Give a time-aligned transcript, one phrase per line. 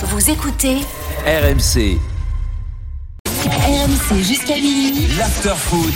[0.00, 0.76] Vous écoutez
[1.26, 1.98] RMC,
[3.26, 5.08] RMC jusqu'à minuit.
[5.18, 5.92] l'afterfoot.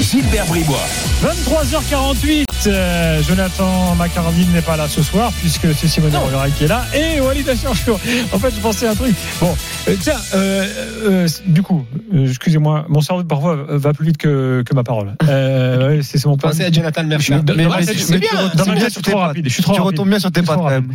[0.00, 0.84] Gilbert Bribois.
[1.22, 6.68] 23h48, euh, Jonathan Macaroni n'est pas là ce soir puisque c'est Simone Rolleray qui est
[6.68, 7.98] là et Walid Acharchour.
[8.32, 9.14] En fait, je pensais à un truc.
[9.40, 9.54] Bon,
[9.88, 10.66] euh, tiens, euh,
[11.04, 11.84] euh, du coup,
[12.14, 15.14] euh, excusez-moi, mon cerveau parfois va plus vite que, que ma parole.
[15.28, 16.50] Euh, ouais, c'est mon point.
[16.50, 18.50] Pensez à Jonathan dans- Mais c'est bien.
[18.54, 19.26] Dans c'est ma bien tête, je sur suis tes trop pattes.
[19.28, 19.44] rapide.
[19.48, 19.92] Je suis trop Tu rapide.
[19.98, 20.88] retombes bien sur tes pattes même.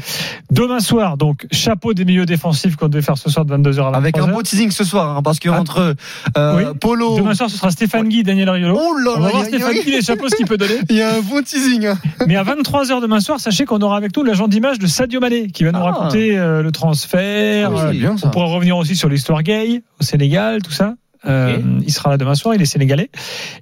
[0.52, 3.91] Demain soir, donc, chapeau des milieux défensifs qu'on devait faire ce soir de 22h à
[3.91, 3.96] 23h.
[3.96, 5.60] Avec un beau teasing ce soir, hein, parce que Ah.
[5.60, 5.96] entre
[6.38, 6.64] euh, Oui.
[6.80, 7.18] Polo.
[7.18, 8.77] Demain soir, ce sera Stéphane Guy, Daniel Riolo.
[8.80, 10.75] Oh là On va là, voir Stéphane Guy les chapeaux ce qu'il peut donner.
[10.89, 11.86] il y a un beau teasing.
[11.86, 11.98] hein.
[12.28, 15.48] Mais à 23h demain soir, sachez qu'on aura avec nous l'agent d'image de Sadio Mané
[15.48, 15.92] qui va nous Ah.
[15.92, 17.70] raconter euh, le transfert.
[17.71, 18.28] Ah oui, Euh, c'est bien, ça.
[18.28, 20.96] on pourra revenir aussi sur l'histoire gay au Sénégal, tout ça.
[21.25, 23.10] Euh, Il sera là demain soir, il est sénégalais.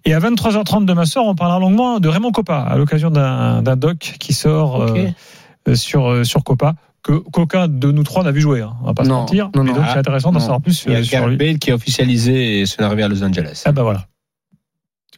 [0.05, 4.15] Et à 23h30 demain soir, on parlera longuement de Raymond Coppa à l'occasion d'un doc
[4.19, 6.73] qui sort euh, sur, sur Coppa.
[7.03, 9.49] Que qu'aucun de nous trois n'a vu jouer, hein, on va pas se Non, mentir.
[9.55, 9.77] non, mais non.
[9.77, 11.37] donc c'est Ah, intéressant d'en savoir plus Il y a sur Gareth lui.
[11.37, 13.63] Bale qui a officialisé son arrivée à Los Angeles.
[13.65, 14.05] Ah bah voilà.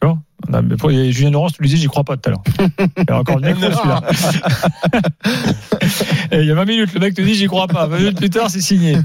[0.00, 0.18] Tu vois
[0.48, 2.32] on a- mais pour- et Julien Laurence, tu lui disais, j'y crois pas tout à
[2.32, 2.42] l'heure.
[2.98, 4.00] Il y a encore le micro celui-là.
[6.32, 7.86] Et il y a 20 minutes, le mec te dit, j'y crois pas.
[7.86, 8.96] 20 minutes plus tard, c'est signé.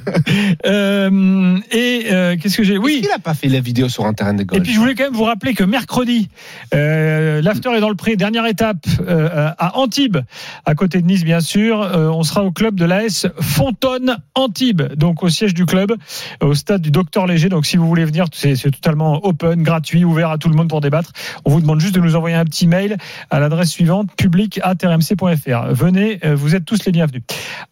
[0.66, 2.78] Euh, et euh, qu'est-ce que j'ai?
[2.78, 3.02] Oui.
[3.04, 4.64] Il n'a pas fait la vidéo sur un terrain de Et golf.
[4.64, 6.30] puis je voulais quand même vous rappeler que mercredi,
[6.74, 10.18] euh, l'after est dans le pré, dernière étape à Antibes,
[10.66, 11.80] à côté de Nice bien sûr.
[11.80, 15.94] On sera au club de l'AS Fontonne Antibes, donc au siège du club,
[16.42, 17.50] au stade du Docteur Léger.
[17.50, 20.82] Donc si vous voulez venir, c'est totalement open, gratuit, ouvert à tout le monde pour
[20.82, 21.12] débattre.
[21.46, 22.98] On vous demande juste de nous envoyer un petit mail
[23.30, 25.74] à l'adresse suivante public@rmc.fr.
[25.74, 27.22] Venez, euh, vous êtes tous les bienvenus.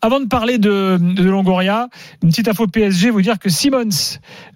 [0.02, 1.88] Avant de parler de, de Longoria,
[2.24, 3.90] une petite info PSG, vous dire que Simons,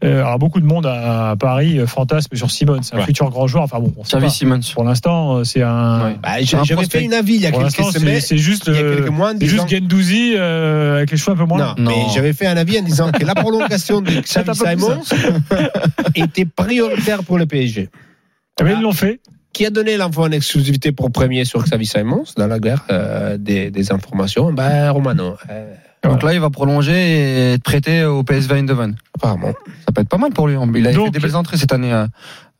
[0.03, 3.05] euh, alors beaucoup de monde à Paris euh, fantasme sur Simons, un Ouais.
[3.05, 3.63] futur grand joueur.
[3.63, 4.29] Enfin bon, on.
[4.29, 4.59] Simons.
[4.73, 6.05] Pour l'instant, c'est un.
[6.05, 6.15] Ouais.
[6.21, 6.99] Bah, J'avais prospect.
[6.99, 8.21] fait une avis il y a Pour quelques semaines.
[8.21, 11.31] c'est juste, il y a quelques mois, en c'est juste Gendouzi euh, avec les cheveux
[11.33, 11.57] un peu moins.
[11.57, 11.91] Non, Non.
[11.91, 15.01] mais j'avais fait un avis en disant que la prolongation de Xavi Simons
[16.15, 17.89] était prioritaire pour le PSG.
[18.61, 19.19] Eh ben, ils l'ont fait.
[19.53, 23.37] Qui a donné l'info en exclusivité pour premier sur Xavi Simons dans la guerre euh,
[23.37, 24.53] des, des informations?
[24.53, 28.95] Ben Romano, euh, Donc là, il va prolonger et être prêté au PSV Eindhoven.
[29.13, 29.51] apparemment.
[29.85, 30.55] Ça peut être pas mal pour lui.
[30.55, 30.71] hein.
[30.73, 32.05] Il a Donc- fait des belles entrées cette année euh,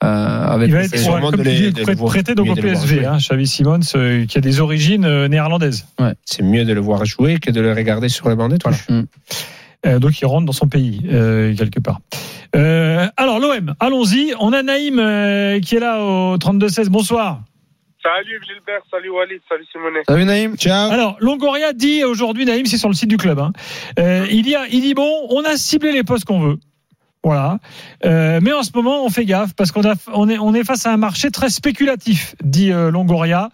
[0.03, 0.07] euh,
[0.47, 2.49] avec Il va être, ouais, comme tu les- dis, de les prêt- voir- prêté donc
[2.49, 3.05] au les PSV.
[3.05, 5.85] Hein, Xavi Simons, euh, qui a des origines euh, néerlandaises.
[6.25, 8.87] C'est mieux de le voir jouer que de le regarder sur le banc de touche.
[9.85, 12.01] Euh, donc il rentre dans son pays euh, quelque part.
[12.55, 14.33] Euh, alors l'OM, allons-y.
[14.39, 16.89] On a Naïm euh, qui est là au 32-16.
[16.89, 17.41] Bonsoir.
[18.03, 19.99] Salut Gilbert, salut Walid, salut Simonet.
[20.07, 20.57] Salut Naïm.
[20.57, 20.91] Ciao.
[20.91, 23.37] Alors Longoria dit aujourd'hui, Naïm, c'est sur le site du club.
[23.39, 23.51] hein,
[23.99, 26.57] euh, il, y a, il dit bon, on a ciblé les postes qu'on veut.
[27.23, 27.59] Voilà.
[28.03, 29.83] Euh, mais en ce moment, on fait gaffe parce qu'on
[30.13, 33.49] on est, on est face à un marché très spéculatif, dit euh, Longoria.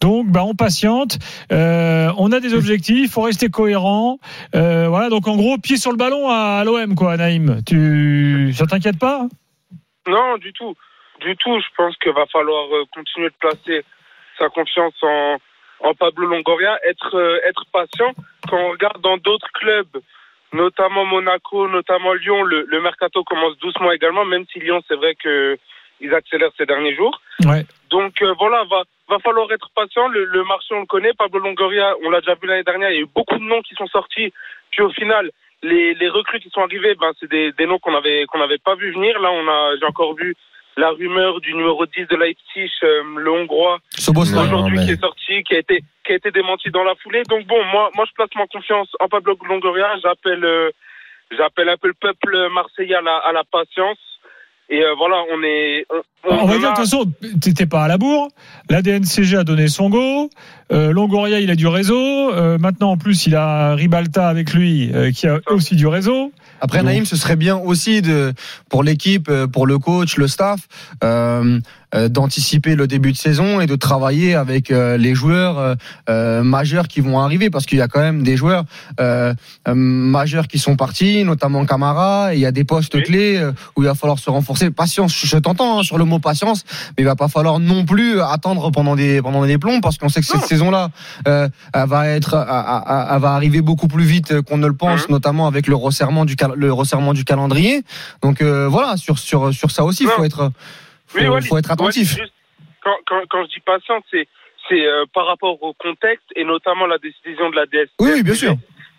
[0.00, 1.18] Donc, bah, on patiente.
[1.52, 3.12] Euh, on a des objectifs.
[3.12, 4.18] Faut rester cohérent.
[4.56, 5.10] Euh, voilà.
[5.10, 7.62] Donc, en gros, pied sur le ballon à, l'OM, quoi, Naïm.
[7.64, 9.28] Tu, ça t'inquiète pas?
[10.08, 10.74] Non, du tout.
[11.20, 13.84] Du tout, je pense qu'il va falloir euh, continuer de placer
[14.38, 15.36] sa confiance en,
[15.80, 18.12] en Pablo Longoria, être, euh, être patient.
[18.48, 20.02] Quand on regarde dans d'autres clubs,
[20.54, 25.14] notamment Monaco, notamment Lyon, le, le mercato commence doucement également, même si Lyon, c'est vrai
[25.14, 25.58] que
[26.00, 27.20] ils accélèrent ces derniers jours.
[27.44, 27.62] Ouais.
[27.90, 30.08] Donc euh, voilà, va, va falloir être patient.
[30.08, 31.12] Le, le marché, on le connaît.
[31.12, 33.62] Pablo Longoria, on l'a déjà vu l'année dernière, il y a eu beaucoup de noms
[33.62, 34.32] qui sont sortis.
[34.70, 35.30] Puis au final,
[35.62, 38.58] les, les recrues qui sont arrivées, ben, c'est des, des noms qu'on avait qu'on n'avait
[38.58, 39.20] pas vu venir.
[39.20, 40.34] Là, on a, j'ai encore vu
[40.76, 43.78] la rumeur du numéro 10 de Leipzig, euh, le Hongrois,
[44.44, 47.22] aujourd'hui mais- qui est sorti, qui a été qui a été démenti dans la foulée.
[47.28, 49.96] Donc bon, moi moi je place ma confiance en Pablo Longoria.
[50.02, 50.70] J'appelle euh,
[51.30, 53.98] j'appelle un peu le peuple marseillais à la, à la patience.
[54.70, 55.96] Et euh, voilà, on est on,
[56.30, 57.04] on- On va dire, de toute façon,
[57.40, 58.28] t'étais pas à la bourre.
[58.70, 60.30] La DNCG a donné son go.
[60.72, 62.32] Euh, Longoria, il a du réseau.
[62.32, 66.32] Euh, maintenant, en plus, il a Ribalta avec lui, euh, qui a aussi du réseau.
[66.62, 68.32] Après Donc- Naïm, ce serait bien aussi de
[68.70, 70.60] pour l'équipe, pour le coach, le staff,
[72.08, 75.74] d'anticiper le début de saison et de travailler avec euh, les joueurs euh,
[76.10, 78.64] euh, majeurs qui vont arriver, parce qu'il y a quand même des joueurs
[79.00, 79.32] euh,
[79.68, 82.34] euh, majeurs qui sont partis, notamment Camara.
[82.34, 83.02] Et il y a des postes Oui.
[83.04, 84.70] clés euh, où il va falloir se renforcer.
[84.70, 86.64] Patience, je t'entends hein, sur le mot patience,
[86.96, 90.08] mais il va pas falloir non plus attendre pendant des pendant des plombs, parce qu'on
[90.08, 90.88] sait que cette saison-là,
[91.28, 95.12] euh, elle va être, elle, va arriver beaucoup plus vite qu'on ne le pense, Mhm.
[95.12, 97.82] notamment avec le resserrement du cal- le resserrement du calendrier.
[98.22, 100.50] Donc euh, voilà, sur sur sur ça aussi, il faut être
[101.06, 102.16] faut, Oui, Walid, faut être attentif.
[102.82, 104.28] Quand, quand, quand je dis patient, c'est
[104.68, 108.22] c'est euh, par rapport au contexte et notamment la décision de la DS Oui, oui,
[108.22, 108.54] bien sûr.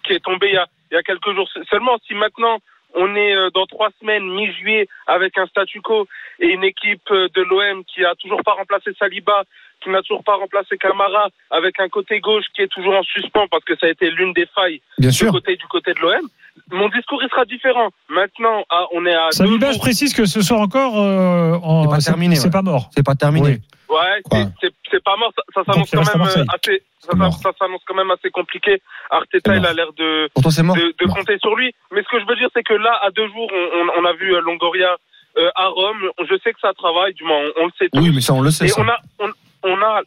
[0.05, 1.49] qui est tombée il y a, il y a quelques jours.
[1.69, 2.59] Seulement, si maintenant
[2.93, 6.07] on est euh, dans trois semaines, mi-juillet, avec un statu quo
[6.39, 9.43] et une équipe euh, de l'OM qui a toujours pas remplacé Saliba,
[9.81, 13.48] qui n'a toujours pas remplacé Camara, avec un côté gauche qui est toujours en suspens
[13.50, 15.31] parce que ça a été l'une des failles Bien du sûr.
[15.31, 16.27] côté du côté de l'OM.
[16.72, 17.89] Mon discours il sera différent.
[18.10, 21.89] Maintenant, ah, on est à Saliba, je précise que ce soir encore, euh, en- C'est
[21.89, 22.51] pas terminé, c'est ouais.
[22.51, 22.89] pas mort.
[22.95, 23.50] C'est pas terminé.
[23.50, 23.95] Oui.
[23.95, 25.31] Ouais, c'est- c'est c'est pas mort.
[25.36, 26.39] Ça, ça s'annonce quand même assez.
[26.45, 26.81] Ça, C'est
[27.12, 27.33] ça- mort.
[27.33, 28.81] ça s'annonce quand même assez compliqué.
[29.12, 31.74] Arteta, il a l'air de de, de compter sur lui.
[31.92, 34.06] Mais ce que je veux dire, c'est que là, à deux jours, on, on- on
[34.06, 34.95] a vu euh, Longoria
[35.38, 36.10] euh, à Rome.
[36.27, 38.00] Je sais que ça travaille, du moins, on, on le sait tous.
[38.00, 38.66] Oui, mais ça, on le sait.
[38.66, 38.81] Et ça.
[38.81, 39.30] on a, on,
[39.65, 40.01] on a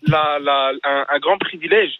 [0.85, 1.93] un, grand privilège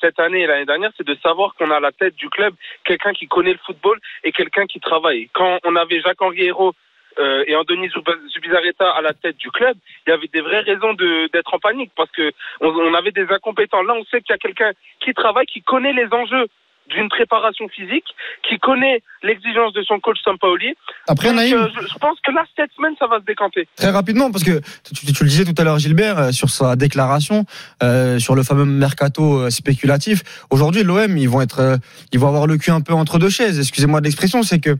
[0.00, 2.54] cette, année et l'année dernière, c'est de savoir qu'on a à la tête du club
[2.84, 5.28] quelqu'un qui connaît le football et quelqu'un qui travaille.
[5.32, 6.74] Quand on avait Jacques-Henri Hérault
[7.18, 7.54] euh, et
[7.88, 11.58] Zuba- Zubizarreta à la tête du club, il y avait des vraies raisons d'être en
[11.58, 13.82] panique parce que on, on avait des incompétents.
[13.82, 16.46] Là, on sait qu'il y a quelqu'un qui travaille, qui connaît les enjeux
[16.88, 18.04] d'une préparation physique,
[18.48, 20.74] qui connaît l'exigence de son coach Sampaoli.
[21.06, 23.68] Après, Donc, Naïm, euh, je, je pense que là, cette semaine, ça va se décanter.
[23.76, 24.60] Très rapidement, parce que
[24.94, 27.44] tu, tu le disais tout à l'heure, Gilbert, euh, sur sa déclaration,
[27.82, 30.22] euh, sur le fameux mercato spéculatif.
[30.50, 31.78] Aujourd'hui, l'OM, ils vont être,
[32.12, 33.58] ils vont avoir le cul un peu entre deux chaises.
[33.58, 34.76] Excusez-moi de l'expression, c'est que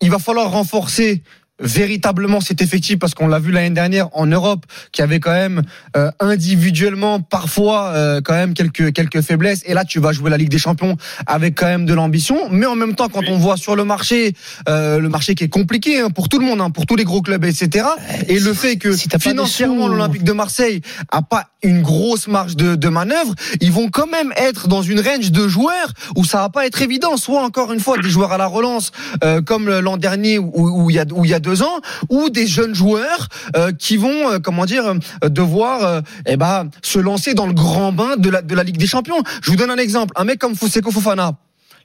[0.00, 1.22] il va falloir renforcer
[1.60, 5.62] véritablement cet effectif parce qu'on l'a vu l'année dernière en Europe qui avait quand même
[5.96, 9.62] euh, individuellement parfois euh, quand même quelques quelques faiblesses.
[9.66, 10.96] Et là tu vas jouer la Ligue des Champions
[11.26, 12.48] avec quand même de l'ambition.
[12.50, 13.28] Mais en même temps quand Oui.
[13.30, 14.34] on voit sur le marché
[14.68, 17.04] euh, le marché qui est compliqué hein, pour tout le monde hein, pour tous les
[17.04, 17.86] gros clubs etc
[18.28, 22.54] et le fait que si de financièrement l'Olympique de Marseille a pas une grosse marge
[22.56, 26.38] de, de manœuvre ils vont quand même être dans une range de joueurs où ça
[26.38, 27.16] va pas être évident.
[27.16, 28.92] Soit encore une fois des joueurs à la relance
[29.24, 32.30] euh, comme l'an dernier où, où il y a où il y a ans ou
[32.30, 37.34] des jeunes joueurs euh, qui vont euh, comment dire euh, devoir eh ben se lancer
[37.34, 39.22] dans le grand bain de la de la Ligue des Champions.
[39.42, 40.12] Je vous donne un exemple.
[40.16, 41.32] Un mec comme Foseko Fofana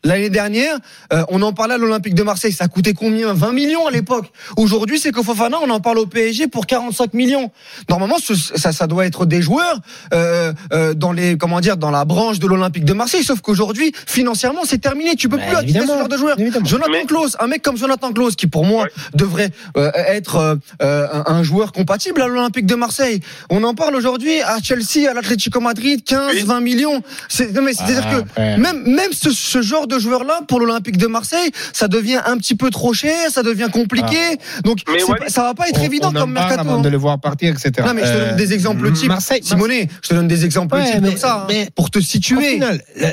[0.04, 0.78] L'année dernière,
[1.14, 2.52] euh, on en parlait à l'Olympique de Marseille.
[2.52, 3.34] Ça coûtait combien?
[3.34, 4.26] 20 millions à l'époque.
[4.58, 7.52] Aujourd'hui, c'est que Fofana, on en parle au PSG pour 45 millions.
[7.90, 9.80] Normalement, ce- ça, ça doit être des joueurs
[10.14, 13.24] euh, euh, dans les, comment dire, dans la branche de l'Olympique de Marseille.
[13.24, 15.16] Sauf qu'aujourd'hui, financièrement, c'est terminé.
[15.16, 16.00] Tu peux Bah, plus attirer ce évidemment.
[16.00, 16.40] genre de joueurs.
[16.40, 16.66] Évidemment.
[16.66, 18.90] Jonathan Klaus, un mec comme Jonathan Klaus, qui pour moi Ouais.
[19.14, 23.22] devrait euh, être un, un joueur compatible à l'Olympique de Marseille.
[23.50, 26.44] On en parle aujourd'hui à Chelsea, à l'Atlético Madrid, 15, Oui.
[26.44, 27.02] 20 millions.
[27.30, 30.98] C'est, non mais c'est-à-dire Ah, que même même ce, ce genre de joueur-là pour l'Olympique
[30.98, 34.38] de Marseille, ça devient un petit peu trop cher, ça devient compliqué.
[34.64, 36.60] Donc Walid, pas- ça va pas être On- évident on comme mercato.
[36.62, 36.82] avant hein.
[36.82, 37.72] de le voir partir, etc.
[37.86, 39.08] Non mais je te donne Euh, des exemples types.
[39.08, 42.00] Marseille, Simonet, je te donne des exemples Ouais, types mais- comme ça hein, pour te
[42.00, 42.54] Au situer.
[42.54, 43.08] final, le-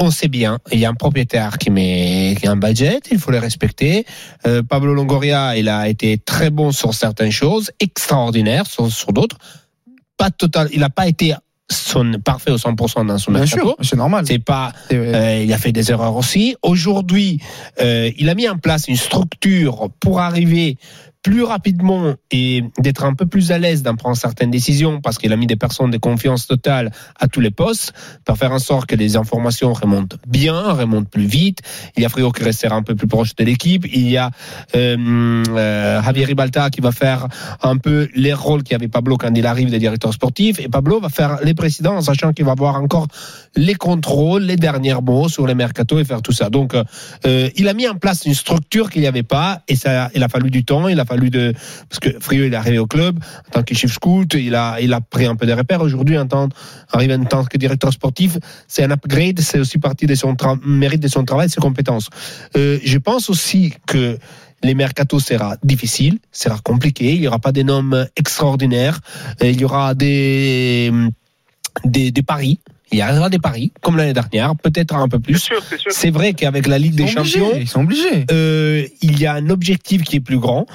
[0.00, 3.18] on sait bien, il y a un propriétaire qui met qui a un budget, il
[3.18, 4.04] faut le respecter.
[4.46, 9.38] Euh, Pablo Longoria, il a été très bon sur certaines choses, extraordinaire sur, sur d'autres.
[10.18, 11.34] Pas total, il n'a pas été
[11.70, 14.24] son parfait au 100% dans son Bien sûr, c'est normal.
[14.26, 16.56] C'est pas, euh, il a fait des erreurs aussi.
[16.62, 17.40] Aujourd'hui,
[17.80, 20.78] euh, il a mis en place une structure pour arriver
[21.22, 25.32] plus rapidement et d'être un peu plus à l'aise d'en prendre certaines décisions parce qu'il
[25.32, 27.92] a mis des personnes de confiance totale à tous les postes
[28.24, 31.58] pour faire en sorte que les informations remontent bien, remontent plus vite.
[31.96, 33.84] Il y a Frio qui restera un peu plus proche de l'équipe.
[33.92, 34.30] Il y a
[34.76, 37.26] euh, euh, Javier Ribalta qui va faire
[37.62, 41.08] un peu les rôles qu'avait Pablo quand il arrive des directeurs sportifs et Pablo va
[41.08, 43.08] faire les présidents en sachant qu'il va avoir encore
[43.56, 46.48] les contrôles, les derniers mots sur les mercatos et faire tout ça.
[46.48, 50.10] Donc, euh, il a mis en place une structure qu'il n'y avait pas et ça,
[50.14, 51.44] il a fallu du temps, il a fallu de,
[51.88, 53.14] parce que Frio, il est arrivé au club
[53.46, 55.82] en tant que chef scout, il a, il a pris un peu de repères.
[55.88, 56.48] Aujourd'hui, en tant,
[56.96, 58.30] arrivé en tant que directeur sportif,
[58.72, 62.08] c'est un upgrade, c'est aussi partie de son mérite de son travail, de ses compétences.
[62.56, 64.18] Euh, je pense aussi que
[64.62, 68.98] les mercatos sera difficile, sera compliqué, il n'y aura pas des noms extraordinaires,
[69.42, 70.92] Euh, il y aura des,
[71.94, 72.58] des, des paris.
[72.90, 75.38] Il y aura des paris, comme l'année dernière, peut-être un peu plus.
[75.38, 78.24] sûr, c'est vrai qu'avec la Ligue des obligés, Champions, Ils sont obligés.
[78.30, 80.66] euh, il y a un objectif qui est plus grand.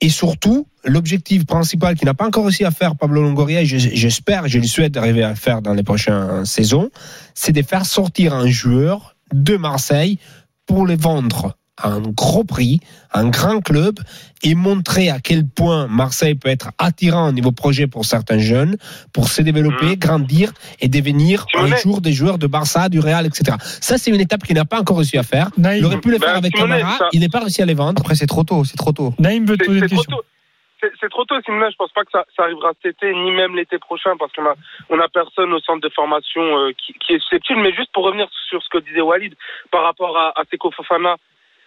[0.00, 4.58] Et surtout, l'objectif principal qui n'a pas encore réussi à faire Pablo Longoria, j'espère, je
[4.58, 6.90] lui souhaite d'arriver à le faire dans les prochaines saisons,
[7.34, 10.18] c'est de faire sortir un joueur de Marseille
[10.66, 12.80] pour les vendre à un gros prix,
[13.12, 13.98] un grand club,
[14.42, 18.76] et montrer à quel point Marseille peut être attirant au niveau projet pour certains jeunes,
[19.12, 23.56] pour se développer, grandir et devenir un jour des joueurs de Barça, du Real, etc.
[23.80, 25.48] Ça, c'est une étape qu'il n'a pas encore réussi à faire.
[25.56, 27.62] Naïm, Il aurait pu le Ben, faire avec Simonet, Camara, ça- il n'est pas réussi
[27.62, 28.00] à les vendre.
[28.00, 29.14] Après c'est trop tôt, c'est trop tôt.
[29.18, 30.16] Naïm veut te poser une c'est trop question.
[30.18, 30.24] tôt.
[30.80, 31.70] C'est c'est trop tôt, Simona.
[31.70, 34.46] Je pense pas que ça, ça arrivera cet été, ni même l'été prochain, parce qu'on
[34.46, 34.54] a,
[34.90, 37.60] on a personne au centre de formation euh, qui, qui est susceptible.
[37.62, 39.34] Mais juste pour revenir sur ce que disait Walid
[39.72, 41.16] par rapport à, à Seko Fofana,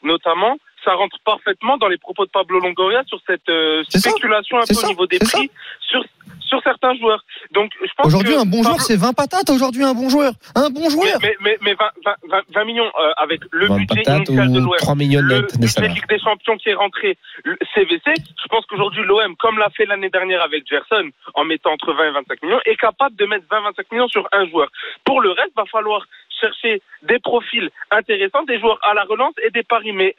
[0.03, 3.99] notamment, ça rentre parfaitement dans les propos de Pablo Longoria sur cette euh, ça.
[3.99, 4.87] spéculation un peu ça.
[4.87, 6.03] au niveau des prix sur
[6.51, 7.23] sur certains joueurs.
[7.51, 9.49] Donc je pense Aujourd'hui, que un bon joueur, c'est 20 patates.
[9.49, 10.33] Aujourd'hui, un bon joueur.
[10.53, 11.17] Un bon joueur.
[11.21, 14.59] mais, mais, mais 20, 20, 20 20 millions euh, avec le 20 budget initial de
[14.59, 15.87] ou l'OM, 3 millions le budget de.
[15.87, 19.85] Ligue des Champions qui est rentré, le CVC, je pense qu'aujourd'hui l'OM, comme l'a fait
[19.85, 23.45] l'année dernière avec Gerson, en mettant entre 20 et 25 millions, est capable de mettre
[23.49, 24.69] 20-25 millions sur un joueur.
[25.05, 26.05] Pour le reste, va falloir
[26.41, 29.93] chercher des profils intéressants, des joueurs à la relance et des paris.
[29.93, 30.15] Mais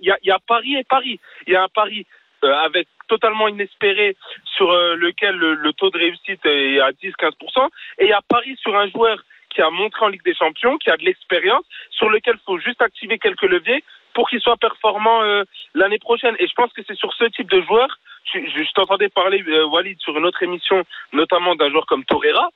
[0.00, 1.18] il y a, Paris et Paris.
[1.46, 2.06] Il y a un pari
[2.44, 4.16] euh, avec totalement inespéré
[4.56, 7.68] sur euh, lequel le, taux de réussite est à 10-15%.
[7.98, 9.18] Et il y a Paris sur un joueur
[9.50, 12.58] qui a montré en Ligue des Champions, qui a de l'expérience, sur lequel il faut
[12.58, 13.82] juste activer quelques leviers
[14.12, 15.44] pour qu'il soit performant euh,
[15.74, 16.36] l'année prochaine.
[16.38, 17.88] Et je pense que c'est sur ce type de joueur,
[18.32, 22.50] je, je, t'entendais parler, Walid, sur une autre émission, notamment d'un joueur comme Torreira,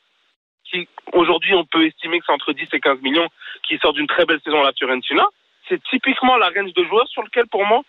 [0.70, 3.28] qui aujourd'hui on peut estimer que c'est entre 10 et 15 millions,
[3.66, 5.24] qui sort d'une très belle saison à la Fiorentina.
[5.68, 7.82] C'est typiquement la range de joueurs sur lequel, pour moi,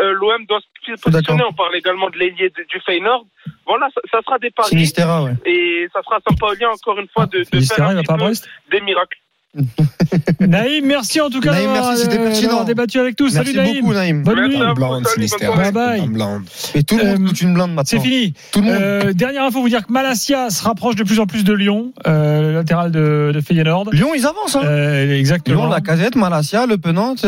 [0.00, 1.44] euh, l'OM doit se positionner.
[1.48, 3.26] On parle également de l'ailier du Feyenoord.
[3.66, 4.68] Voilà, ça, ça sera des paris.
[4.68, 5.32] Sinistera, ouais.
[5.44, 8.32] Et ça sera Sampaoli encore une fois de, de faire un petit peu
[8.70, 9.18] des miracles.
[10.40, 12.48] Naïm, merci en tout cas Naïm, d'avoir merci, c'était pertinent.
[12.48, 13.34] d'avoir débattu avec tous.
[13.34, 13.80] Merci Salut Naïm.
[13.82, 14.22] beaucoup, Naïm.
[14.22, 14.74] Bonne Merci nuit.
[14.74, 15.04] Blonde.
[15.56, 16.08] Bye bye.
[16.08, 16.42] Blonde.
[16.74, 17.82] Et tout le monde Euh, une blinde maintenant.
[17.84, 18.32] C'est fini.
[18.52, 18.74] Tout le monde.
[18.80, 21.92] Euh, dernière info, vous dire que Malassia se rapproche de plus en plus de Lyon,
[22.06, 23.90] euh, le latéral de, de Feyenoord.
[23.92, 24.56] Lyon, ils avancent.
[24.56, 24.62] Hein.
[24.64, 25.64] Euh, exactement.
[25.64, 27.24] Lyon, la casette, Malassia, le Penante,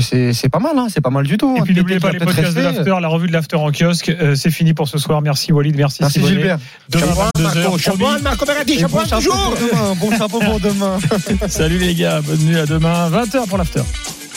[0.00, 1.54] c'est c'est pas mal, hein, c'est pas mal du tout.
[1.56, 1.62] Et hein.
[1.64, 4.08] puis n'oubliez pas les podcasts de l'after, la revue de l'after en kiosque.
[4.08, 5.22] Euh, c'est fini pour ce soir.
[5.22, 6.24] Merci Walid, merci, Merci.
[6.24, 6.58] Gilbert.
[6.88, 7.78] Demain Chapeau, 22h.
[7.78, 9.34] chapeau, Marco toujours.
[9.34, 9.94] pour demain.
[10.00, 10.98] Bon chapeau pour demain.
[11.48, 13.82] Salut les gars, bonne nuit à demain, 20h pour l'after.